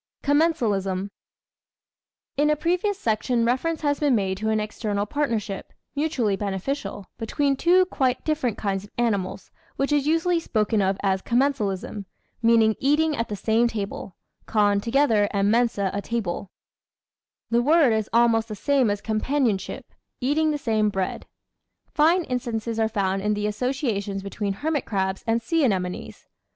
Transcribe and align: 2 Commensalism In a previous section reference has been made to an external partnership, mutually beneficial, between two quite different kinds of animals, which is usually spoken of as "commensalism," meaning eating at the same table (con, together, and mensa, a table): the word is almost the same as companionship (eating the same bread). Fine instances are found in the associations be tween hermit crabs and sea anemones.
2 0.23 0.31
Commensalism 0.31 1.11
In 2.35 2.49
a 2.49 2.55
previous 2.55 2.97
section 2.97 3.45
reference 3.45 3.81
has 3.81 3.99
been 3.99 4.15
made 4.15 4.35
to 4.39 4.49
an 4.49 4.59
external 4.59 5.05
partnership, 5.05 5.73
mutually 5.95 6.35
beneficial, 6.35 7.05
between 7.19 7.55
two 7.55 7.85
quite 7.85 8.25
different 8.25 8.57
kinds 8.57 8.83
of 8.83 8.89
animals, 8.97 9.51
which 9.75 9.91
is 9.91 10.07
usually 10.07 10.39
spoken 10.39 10.81
of 10.81 10.97
as 11.03 11.21
"commensalism," 11.21 12.05
meaning 12.41 12.75
eating 12.79 13.15
at 13.15 13.29
the 13.29 13.35
same 13.35 13.67
table 13.67 14.15
(con, 14.47 14.81
together, 14.81 15.27
and 15.29 15.51
mensa, 15.51 15.91
a 15.93 16.01
table): 16.01 16.49
the 17.51 17.61
word 17.61 17.93
is 17.93 18.09
almost 18.11 18.47
the 18.47 18.55
same 18.55 18.89
as 18.89 19.01
companionship 19.01 19.85
(eating 20.19 20.49
the 20.49 20.57
same 20.57 20.89
bread). 20.89 21.27
Fine 21.93 22.23
instances 22.23 22.79
are 22.79 22.89
found 22.89 23.21
in 23.21 23.35
the 23.35 23.45
associations 23.45 24.23
be 24.23 24.31
tween 24.31 24.53
hermit 24.53 24.83
crabs 24.87 25.23
and 25.27 25.43
sea 25.43 25.63
anemones. 25.63 26.27